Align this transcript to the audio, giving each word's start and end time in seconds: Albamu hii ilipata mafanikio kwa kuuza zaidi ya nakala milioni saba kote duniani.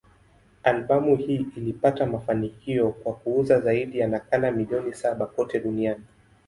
Albamu 0.63 1.15
hii 1.15 1.45
ilipata 1.55 2.05
mafanikio 2.05 2.89
kwa 2.91 3.13
kuuza 3.13 3.59
zaidi 3.59 3.99
ya 3.99 4.07
nakala 4.07 4.51
milioni 4.51 4.93
saba 4.93 5.25
kote 5.25 5.59
duniani. 5.59 6.03